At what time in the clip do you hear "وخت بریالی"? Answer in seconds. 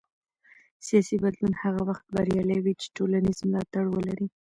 1.89-2.59